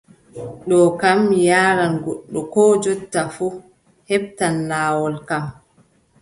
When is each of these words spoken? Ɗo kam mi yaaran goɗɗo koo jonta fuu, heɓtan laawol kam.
Ɗo 0.67 0.77
kam 0.99 1.17
mi 1.27 1.37
yaaran 1.49 1.93
goɗɗo 2.03 2.39
koo 2.53 2.71
jonta 2.83 3.21
fuu, 3.35 3.51
heɓtan 4.09 4.53
laawol 4.69 5.15
kam. 5.29 5.45